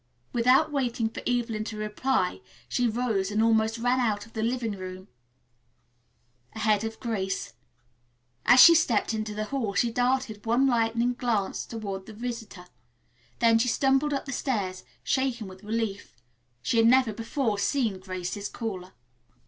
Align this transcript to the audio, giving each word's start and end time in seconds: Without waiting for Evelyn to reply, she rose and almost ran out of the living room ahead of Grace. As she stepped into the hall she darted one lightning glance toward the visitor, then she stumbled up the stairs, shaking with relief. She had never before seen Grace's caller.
Without 0.33 0.71
waiting 0.71 1.09
for 1.09 1.21
Evelyn 1.27 1.63
to 1.65 1.77
reply, 1.77 2.41
she 2.67 2.87
rose 2.87 3.29
and 3.29 3.43
almost 3.43 3.77
ran 3.77 3.99
out 3.99 4.25
of 4.25 4.33
the 4.33 4.41
living 4.41 4.71
room 4.71 5.09
ahead 6.55 6.83
of 6.83 6.99
Grace. 6.99 7.53
As 8.47 8.59
she 8.59 8.73
stepped 8.73 9.13
into 9.13 9.35
the 9.35 9.43
hall 9.53 9.75
she 9.75 9.91
darted 9.91 10.43
one 10.43 10.65
lightning 10.65 11.13
glance 11.13 11.67
toward 11.67 12.07
the 12.07 12.13
visitor, 12.13 12.65
then 13.37 13.59
she 13.59 13.67
stumbled 13.67 14.11
up 14.11 14.25
the 14.25 14.33
stairs, 14.33 14.83
shaking 15.03 15.47
with 15.47 15.63
relief. 15.63 16.15
She 16.63 16.77
had 16.77 16.87
never 16.87 17.13
before 17.13 17.59
seen 17.59 17.99
Grace's 17.99 18.49
caller. 18.49 18.93